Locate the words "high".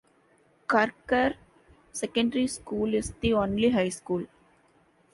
3.69-3.89